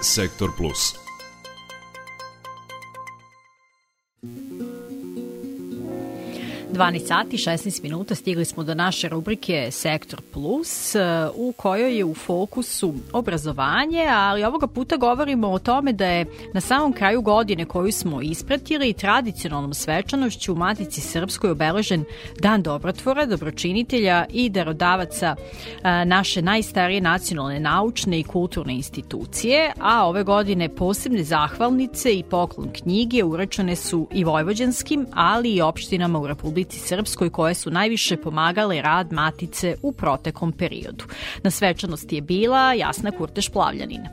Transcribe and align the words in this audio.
Sektor 0.00 0.50
Plus. 0.56 1.09
12 6.80 7.06
sati 7.06 7.36
16 7.36 7.82
minuta 7.82 8.14
stigli 8.14 8.44
smo 8.44 8.62
do 8.62 8.74
naše 8.74 9.08
rubrike 9.08 9.68
Sektor 9.70 10.20
Plus 10.32 10.94
u 11.34 11.52
kojoj 11.52 11.96
je 11.96 12.04
u 12.04 12.14
fokusu 12.14 12.94
obrazovanje, 13.12 14.06
ali 14.10 14.44
ovoga 14.44 14.66
puta 14.66 14.96
govorimo 14.96 15.48
o 15.48 15.58
tome 15.58 15.92
da 15.92 16.06
je 16.06 16.26
na 16.54 16.60
samom 16.60 16.92
kraju 16.92 17.22
godine 17.22 17.64
koju 17.64 17.92
smo 17.92 18.22
ispratili 18.22 18.92
tradicionalnom 18.92 19.74
svečanošću 19.74 20.52
u 20.52 20.56
Matici 20.56 21.00
Srpskoj 21.00 21.50
obeležen 21.50 22.04
Dan 22.38 22.62
dobrotvora, 22.62 23.26
dobročinitelja 23.26 24.24
i 24.30 24.48
darodavaca 24.48 25.36
naše 26.06 26.42
najstarije 26.42 27.00
nacionalne 27.00 27.60
naučne 27.60 28.20
i 28.20 28.24
kulturne 28.24 28.74
institucije, 28.74 29.72
a 29.80 30.06
ove 30.06 30.22
godine 30.22 30.68
posebne 30.68 31.24
zahvalnice 31.24 32.14
i 32.14 32.22
poklon 32.22 32.68
knjige 32.82 33.24
uračane 33.24 33.76
su 33.76 34.08
i 34.12 34.24
vojvođanskim, 34.24 35.06
ali 35.12 35.50
i 35.54 35.60
opštinama 35.60 36.20
u 36.20 36.26
Republici 36.26 36.69
Republici 36.70 36.88
Srpskoj 36.88 37.30
koje 37.30 37.54
su 37.54 37.70
najviše 37.70 38.16
pomagale 38.16 38.82
rad 38.82 39.12
Matice 39.12 39.76
u 39.82 39.92
protekom 39.92 40.52
periodu. 40.52 41.04
Na 41.42 41.50
svečanosti 41.50 42.14
je 42.14 42.22
bila 42.22 42.72
Jasna 42.72 43.10
Kurteš 43.10 43.48
Plavljanina. 43.48 44.08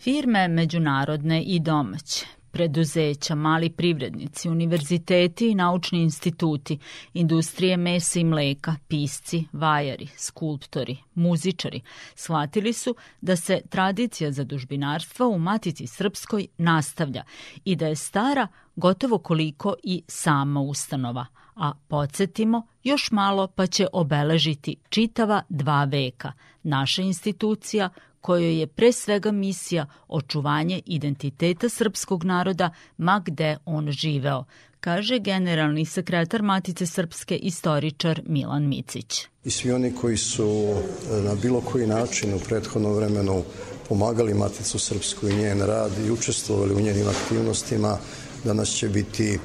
Firme 0.00 0.48
međunarodne 0.48 1.42
i 1.42 1.60
domaće 1.60 2.26
preduzeća, 2.52 3.34
mali 3.34 3.70
privrednici, 3.70 4.48
univerziteti 4.48 5.50
i 5.50 5.54
naučni 5.54 6.02
instituti, 6.02 6.78
industrije 7.14 7.76
mesa 7.76 8.20
i 8.20 8.24
mleka, 8.24 8.76
pisci, 8.88 9.44
vajari, 9.52 10.08
skulptori, 10.16 10.96
muzičari, 11.14 11.80
shvatili 12.14 12.72
su 12.72 12.94
da 13.20 13.36
se 13.36 13.60
tradicija 13.68 14.32
zadužbinarstva 14.32 15.26
u 15.26 15.38
Matici 15.38 15.86
Srpskoj 15.86 16.46
nastavlja 16.58 17.24
i 17.64 17.76
da 17.76 17.86
je 17.86 17.96
stara 17.96 18.48
gotovo 18.76 19.18
koliko 19.18 19.74
i 19.82 20.02
sama 20.08 20.60
ustanova, 20.60 21.26
a 21.56 21.72
podsjetimo 21.88 22.66
još 22.84 23.10
malo 23.10 23.46
pa 23.46 23.66
će 23.66 23.86
obeležiti 23.92 24.76
čitava 24.88 25.42
dva 25.48 25.84
veka. 25.84 26.32
Naša 26.62 27.02
institucija 27.02 27.90
kojoj 28.20 28.60
je 28.60 28.66
pre 28.66 28.92
svega 28.92 29.32
misija 29.32 29.86
očuvanje 30.08 30.80
identiteta 30.86 31.68
srpskog 31.68 32.24
naroda 32.24 32.70
ma 32.96 33.22
gde 33.26 33.56
on 33.64 33.90
živeo, 33.90 34.44
kaže 34.80 35.18
generalni 35.18 35.84
sekretar 35.84 36.42
Matice 36.42 36.86
Srpske 36.86 37.36
istoričar 37.36 38.22
Milan 38.26 38.68
Micić. 38.68 39.26
I 39.44 39.50
svi 39.50 39.72
oni 39.72 39.94
koji 39.94 40.16
su 40.16 40.46
e, 40.46 41.22
na 41.22 41.34
bilo 41.34 41.60
koji 41.60 41.86
način 41.86 42.34
u 42.34 42.38
prethodnom 42.38 42.94
vremenu 42.94 43.42
pomagali 43.88 44.34
Maticu 44.34 44.78
Srpsku 44.78 45.28
i 45.28 45.36
njen 45.36 45.60
rad 45.60 45.92
i 46.06 46.10
učestvovali 46.10 46.74
u 46.74 46.80
njenim 46.80 47.06
aktivnostima, 47.08 47.98
danas 48.44 48.68
će 48.68 48.88
biti 48.88 49.38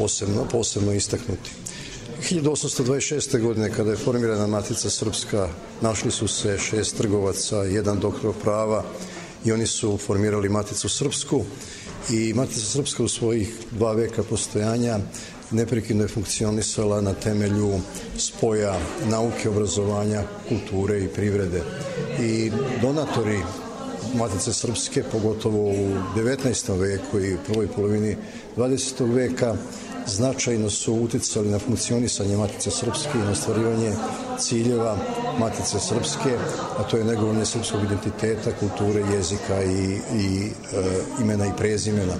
posebno, 0.00 0.44
posebno 0.52 0.92
istaknuti. 0.92 1.50
1826. 2.30 3.40
godine 3.40 3.70
kada 3.70 3.90
je 3.90 3.96
formirana 3.96 4.46
Matica 4.46 4.90
Srpska 4.90 5.48
našli 5.80 6.10
su 6.10 6.28
se 6.28 6.58
šest 6.58 6.96
trgovaca, 6.96 7.56
jedan 7.56 8.00
doktor 8.00 8.34
prava 8.42 8.84
i 9.44 9.52
oni 9.52 9.66
su 9.66 9.98
formirali 9.98 10.48
Maticu 10.48 10.88
Srpsku 10.88 11.44
i 12.10 12.32
Matica 12.34 12.60
Srpska 12.60 13.02
u 13.02 13.08
svojih 13.08 13.52
dva 13.70 13.92
veka 13.92 14.22
postojanja 14.22 14.98
neprekidno 15.50 16.04
je 16.04 16.08
funkcionisala 16.08 17.00
na 17.00 17.12
temelju 17.14 17.80
spoja 18.18 18.78
nauke, 19.10 19.48
obrazovanja, 19.48 20.22
kulture 20.48 21.00
i 21.04 21.08
privrede. 21.08 21.62
I 22.20 22.52
donatori 22.82 23.38
Matice 24.14 24.52
Srpske, 24.52 25.02
pogotovo 25.12 25.70
u 25.70 25.92
19. 26.16 26.78
veku 26.78 27.20
i 27.20 27.36
prvoj 27.46 27.66
polovini 27.66 28.16
20. 28.56 29.14
veka, 29.14 29.56
značajno 30.10 30.70
su 30.70 30.94
uticali 30.94 31.48
na 31.48 31.58
funkcionisanje 31.58 32.36
Matice 32.36 32.70
Srpske 32.70 33.10
i 33.14 33.24
na 33.24 33.30
ostvarivanje 33.30 33.92
ciljeva 34.38 34.96
Matice 35.38 35.80
Srpske, 35.80 36.36
a 36.78 36.82
to 36.82 36.96
je 36.96 37.04
negovanje 37.04 37.44
srpskog 37.44 37.84
identiteta, 37.84 38.50
kulture, 38.60 39.00
jezika 39.14 39.62
i, 39.62 39.98
i 40.14 40.46
e, 40.46 40.50
imena 41.22 41.46
i 41.46 41.56
prezimena. 41.58 42.14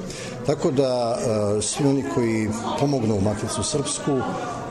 Tako 0.47 0.71
da 0.71 1.19
e, 1.19 1.63
svi 1.63 1.87
oni 1.87 2.05
koji 2.15 2.49
pomognu 2.79 3.17
u 3.17 3.21
Maticu 3.21 3.63
Srpsku 3.63 4.21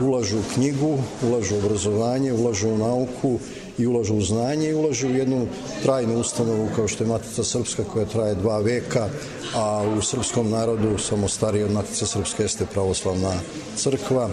ulažu 0.01 0.37
u 0.39 0.53
knjigu, 0.53 0.97
ulažu 1.23 1.55
u 1.55 1.59
obrazovanje, 1.59 2.33
ulažu 2.33 2.69
u 2.69 2.77
nauku 2.77 3.39
i 3.79 3.87
ulažu 3.87 4.15
u 4.15 4.21
znanje 4.21 4.69
i 4.69 4.73
ulažu 4.73 5.07
u 5.07 5.15
jednu 5.15 5.47
trajnu 5.83 6.19
ustanovu 6.19 6.69
kao 6.75 6.87
što 6.87 7.03
je 7.03 7.07
Matica 7.07 7.43
Srpska 7.43 7.83
koja 7.83 8.05
traje 8.05 8.35
dva 8.35 8.59
veka, 8.59 9.09
a 9.55 9.83
u 9.97 10.01
srpskom 10.01 10.49
narodu 10.49 10.97
samo 10.97 11.27
stariji 11.27 11.63
od 11.63 11.71
Matice 11.71 12.05
Srpske 12.05 12.43
jeste 12.43 12.65
pravoslavna 12.73 13.33
crkva 13.75 14.29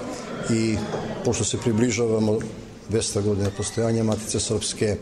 i 0.51 0.77
pošto 1.25 1.45
se 1.45 1.59
približavamo 1.59 2.39
200 2.91 3.23
godina 3.23 3.51
postojanja 3.57 4.05
Matice 4.05 4.41
Srpske, 4.41 4.97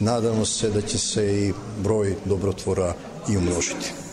nadamo 0.00 0.44
se 0.44 0.70
da 0.70 0.80
će 0.80 0.98
se 0.98 1.46
i 1.46 1.52
broj 1.82 2.14
dobrotvora 2.24 2.94
i 3.30 3.36
umnožiti. 3.36 4.03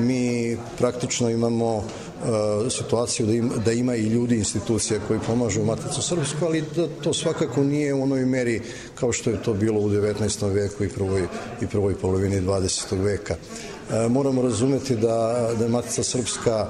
Mi 0.00 0.56
praktično 0.78 1.30
imamo 1.30 1.84
E, 2.20 2.70
situaciju 2.70 3.26
da 3.26 3.32
ima, 3.32 3.54
da 3.64 3.72
ima 3.72 3.94
i 3.94 4.02
ljudi 4.02 4.36
institucija 4.36 5.00
koji 5.08 5.20
pomažu 5.26 5.64
Maticu 5.64 6.02
Srpsku, 6.02 6.44
ali 6.44 6.64
da 6.76 6.88
to 7.02 7.14
svakako 7.14 7.62
nije 7.62 7.94
u 7.94 8.02
onoj 8.02 8.26
meri 8.26 8.62
kao 8.94 9.12
što 9.12 9.30
je 9.30 9.42
to 9.42 9.54
bilo 9.54 9.80
u 9.80 9.90
19. 9.90 10.52
veku 10.52 10.84
i 10.84 10.88
prvoj, 10.88 11.26
i 11.62 11.66
prvoj 11.66 11.94
polovini 11.94 12.40
20. 12.40 13.02
veka. 13.02 13.34
E, 13.90 14.08
moramo 14.08 14.42
razumeti 14.42 14.96
da, 14.96 15.48
da 15.58 15.64
je 15.64 15.70
Matica 15.70 16.02
Srpska 16.02 16.66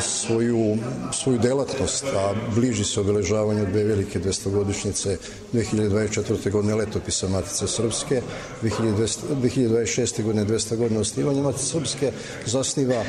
svoju, 0.00 0.76
svoju 1.12 1.38
delatnost, 1.38 2.04
a 2.04 2.32
bliži 2.54 2.84
se 2.84 3.00
obeležavanju 3.00 3.66
dve 3.66 3.84
velike 3.84 4.20
200-godišnjice 4.20 5.16
2024. 5.52 6.50
godine 6.50 6.74
letopisa 6.74 7.28
Matice 7.28 7.66
Srpske, 7.66 8.22
2026. 8.62 10.22
godine 10.22 10.44
200 10.44 10.76
godina 10.76 11.00
osnivanja 11.00 11.42
Matice 11.42 11.64
Srpske 11.64 12.12
zasniva 12.46 13.04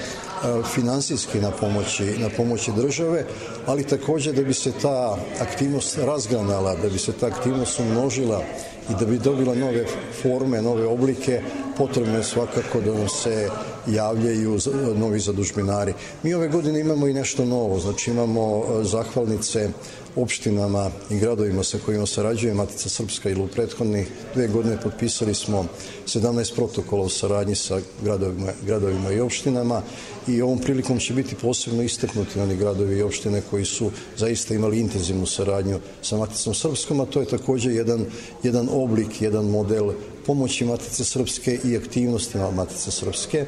finansijski 0.74 1.40
na 1.40 1.52
pomoći, 1.52 2.04
na 2.04 2.30
pomoći 2.38 2.72
države, 2.72 3.26
ali 3.66 3.84
takođe 3.84 4.34
da 4.34 4.44
bi 4.44 4.54
se 4.54 4.72
ta 4.82 5.18
aktivnost 5.40 5.98
razgranala, 5.98 6.76
da 6.76 6.90
bi 6.90 7.00
se 7.00 7.12
ta 7.12 7.28
aktivnost 7.28 7.80
umnožila 7.80 8.44
i 8.90 8.94
da 9.00 9.06
bi 9.06 9.18
dobila 9.18 9.56
nove 9.56 9.86
forme, 10.22 10.62
nove 10.62 10.86
oblike, 10.86 11.42
potrebno 11.78 12.18
je 12.18 12.24
svakako 12.24 12.82
da 12.82 12.94
nam 12.94 13.10
se 13.10 13.50
javljaju 13.88 14.60
novi 14.96 15.20
zadužbinari. 15.20 15.94
Mi 16.24 16.34
ove 16.34 16.48
godine 16.48 16.80
imamo 16.80 17.08
i 17.08 17.14
nešto 17.14 17.46
novo, 17.46 17.80
znači 17.80 18.12
imamo 18.12 18.64
e, 18.64 18.84
zahvalnice 18.84 19.70
opštinama 20.16 20.92
i 21.10 21.20
gradovima 21.20 21.64
sa 21.64 21.78
kojima 21.86 22.06
sarađuje 22.06 22.54
Matica 22.54 22.90
Srpska 22.90 23.30
ili 23.30 23.42
u 23.42 23.48
prethodnih 23.48 24.08
dve 24.34 24.48
godine 24.48 24.78
potpisali 24.84 25.34
smo 25.34 25.66
17 26.06 26.56
protokola 26.56 27.04
o 27.04 27.10
saradnji 27.10 27.56
sa 27.56 27.80
gradovima, 28.04 28.52
gradovima 28.66 29.12
i 29.12 29.20
opštinama 29.20 29.82
i 30.28 30.42
ovom 30.42 30.60
prilikom 30.60 31.00
će 31.00 31.14
biti 31.14 31.36
posebno 31.36 31.84
istaknuti 31.84 32.40
oni 32.40 32.56
gradovi 32.56 32.98
i 32.98 33.02
opštine 33.02 33.42
koji 33.50 33.66
su 33.66 33.92
zaista 34.18 34.54
imali 34.54 34.80
intenzivnu 34.80 35.26
saradnju 35.26 35.80
sa 36.02 36.18
Maticom 36.18 36.54
Srpskom, 36.54 37.02
a 37.02 37.06
to 37.06 37.20
je 37.20 37.26
takođe 37.26 37.74
jedan, 37.74 38.06
jedan 38.44 38.70
oblik, 38.72 39.22
jedan 39.22 39.46
model 39.46 39.92
pomoći 40.28 40.66
Matice 40.66 41.04
Srpske 41.04 41.60
i 41.66 41.78
aktivnostima 41.78 42.52
Matice 42.52 42.92
Srpske, 42.92 43.46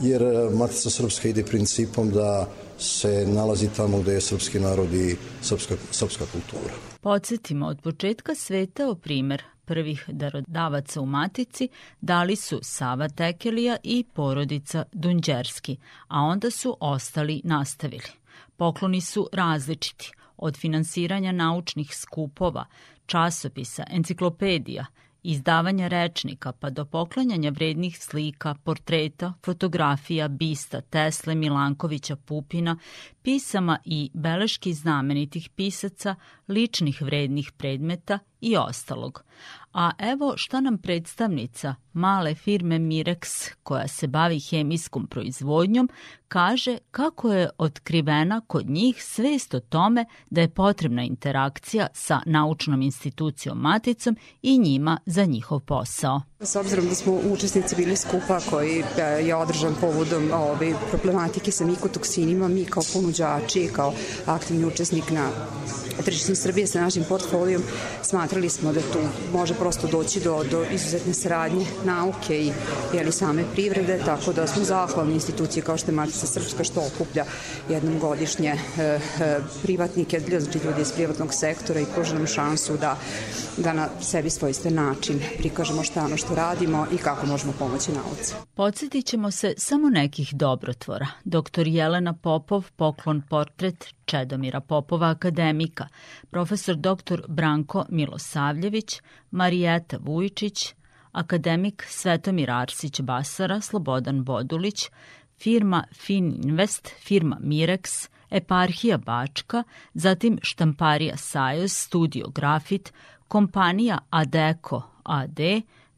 jer 0.00 0.22
Matica 0.52 0.90
Srpska 0.90 1.28
ide 1.28 1.44
principom 1.44 2.10
da 2.10 2.48
se 2.78 3.26
nalazi 3.26 3.68
tamo 3.76 4.00
gde 4.00 4.12
je 4.12 4.20
srpski 4.20 4.60
narod 4.60 4.94
i 4.94 5.16
srpska, 5.42 5.74
srpska 5.90 6.24
kultura. 6.32 6.74
Podsjetimo, 7.00 7.66
od 7.66 7.80
početka 7.80 8.34
sveta 8.34 8.88
o 8.88 8.94
primer 8.94 9.42
prvih 9.64 10.04
darodavaca 10.08 11.00
u 11.00 11.06
Matici 11.06 11.68
dali 12.00 12.36
su 12.36 12.58
Sava 12.62 13.08
Tekelija 13.08 13.76
i 13.82 14.04
porodica 14.14 14.84
Dunđerski, 14.92 15.76
a 16.08 16.20
onda 16.20 16.50
su 16.50 16.76
ostali 16.80 17.40
nastavili. 17.44 18.08
Pokloni 18.56 19.00
su 19.00 19.28
različiti, 19.32 20.12
od 20.36 20.56
finansiranja 20.56 21.32
naučnih 21.32 21.96
skupova, 21.96 22.64
časopisa, 23.06 23.84
enciklopedija, 23.90 24.86
izdavanja 25.22 25.88
rečnika 25.88 26.52
pa 26.52 26.70
do 26.70 26.84
poklanjanja 26.84 27.50
vrednih 27.50 27.98
slika, 27.98 28.54
portreta, 28.64 29.32
fotografija, 29.44 30.28
bista, 30.28 30.80
Tesle, 30.80 31.34
Milankovića, 31.34 32.16
Pupina, 32.16 32.76
pisama 33.22 33.78
i 33.84 34.10
beleški 34.14 34.72
znamenitih 34.72 35.48
pisaca, 35.50 36.14
ličnih 36.48 37.02
vrednih 37.02 37.52
predmeta 37.52 38.18
i 38.42 38.56
ostalog. 38.56 39.24
A 39.72 39.90
evo 39.98 40.34
šta 40.36 40.60
nam 40.60 40.78
predstavnica 40.78 41.74
male 41.92 42.34
firme 42.34 42.78
Mirex, 42.78 43.50
koja 43.62 43.88
se 43.88 44.06
bavi 44.06 44.40
hemijskom 44.40 45.06
proizvodnjom, 45.06 45.88
kaže 46.28 46.78
kako 46.90 47.32
je 47.32 47.50
otkrivena 47.58 48.40
kod 48.40 48.70
njih 48.70 49.04
svest 49.04 49.54
o 49.54 49.60
tome 49.60 50.04
da 50.30 50.40
je 50.40 50.54
potrebna 50.54 51.02
interakcija 51.02 51.86
sa 51.92 52.20
naučnom 52.26 52.82
institucijom 52.82 53.58
Maticom 53.58 54.16
i 54.42 54.58
njima 54.58 54.98
za 55.06 55.24
njihov 55.24 55.60
posao. 55.60 56.20
S 56.44 56.56
obzirom 56.56 56.88
da 56.88 56.94
smo 56.94 57.12
učesnici 57.12 57.76
bili 57.76 57.96
skupa 57.96 58.40
koji 58.50 58.84
e, 58.98 59.02
je 59.02 59.34
održan 59.34 59.74
povodom 59.80 60.30
ove 60.34 60.74
problematike 60.90 61.52
sa 61.52 61.64
mikotoksinima, 61.64 62.48
mi 62.48 62.64
kao 62.64 62.82
ponuđači, 62.92 63.68
kao 63.72 63.92
aktivni 64.26 64.64
učesnik 64.64 65.10
na 65.10 65.30
tržištu 66.04 66.34
Srbije 66.34 66.66
sa 66.66 66.80
našim 66.80 67.04
portfolijom, 67.08 67.62
smatrali 68.02 68.48
smo 68.48 68.72
da 68.72 68.80
tu 68.80 68.98
može 69.32 69.54
prosto 69.54 69.86
doći 69.86 70.20
do, 70.20 70.44
do 70.50 70.64
izuzetne 70.72 71.14
saradnje 71.14 71.66
nauke 71.84 72.38
i 72.38 72.52
jeli, 72.94 73.12
same 73.12 73.44
privrede, 73.52 73.98
tako 74.04 74.32
da 74.32 74.46
smo 74.46 74.64
zahvalni 74.64 75.14
institucije 75.14 75.62
kao 75.62 75.76
što 75.76 75.90
je 75.90 75.94
Matica 75.94 76.26
Srpska 76.26 76.64
što 76.64 76.86
okuplja 76.86 77.24
jednom 77.68 77.98
godišnje 77.98 78.48
e, 78.48 78.82
e, 78.82 78.98
privatnike, 79.62 80.20
znači 80.20 80.58
ljudi 80.66 80.82
iz 80.82 80.92
privatnog 80.92 81.34
sektora 81.34 81.80
i 81.80 81.86
pruža 81.94 82.14
nam 82.14 82.26
šansu 82.26 82.76
da, 82.76 82.98
da 83.56 83.72
na 83.72 83.88
sebi 84.00 84.30
svojstven 84.30 84.74
način 84.74 85.20
prikažemo 85.38 85.82
šta 85.82 86.04
ono 86.04 86.16
što 86.16 86.31
radimo 86.34 86.86
i 86.92 86.96
kako 86.96 87.26
možemo 87.26 87.52
pomoći 87.58 87.92
nauci. 87.92 88.34
Podsjetit 88.54 89.06
ćemo 89.06 89.30
se 89.30 89.54
samo 89.56 89.90
nekih 89.90 90.34
dobrotvora. 90.34 91.06
Doktor 91.24 91.68
Jelena 91.68 92.12
Popov, 92.12 92.70
poklon 92.76 93.22
portret 93.30 93.94
Čedomira 94.04 94.60
Popova, 94.60 95.10
akademika, 95.10 95.88
profesor 96.30 96.76
dr. 96.76 97.22
Branko 97.28 97.84
Milosavljević, 97.88 99.00
Marijeta 99.30 99.96
Vujčić, 100.00 100.74
akademik 101.12 101.84
Svetomir 101.88 102.50
Arsić 102.50 103.00
Basara, 103.00 103.60
Slobodan 103.60 104.24
Bodulić, 104.24 104.90
firma 105.38 105.84
Fininvest, 105.94 106.88
firma 106.98 107.38
Mirex, 107.40 108.08
eparhija 108.30 108.98
Bačka, 108.98 109.62
zatim 109.94 110.38
štamparija 110.42 111.16
Sajos, 111.16 111.72
studio 111.72 112.28
Grafit, 112.28 112.92
kompanija 113.28 113.98
Adeko 114.10 114.82
AD, 115.04 115.38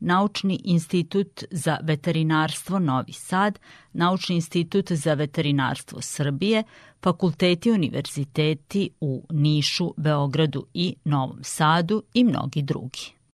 Naučni 0.04 0.60
institut 0.64 1.44
za 1.50 1.78
veterinarstvo 1.82 2.78
Novi 2.78 3.12
Sad, 3.12 3.58
Naučni 3.92 4.34
institut 4.34 4.92
za 4.92 5.14
veterinarstvo 5.14 6.00
Srbije, 6.00 6.62
fakulteti 7.02 7.70
univerziteti 7.70 8.90
u 9.00 9.26
Nišu, 9.30 9.94
Beogradu 9.96 10.66
i 10.74 10.94
Novom 11.04 11.38
Sadu 11.42 12.02
i 12.14 12.24
mnogi 12.24 12.62
drugi. 12.62 13.13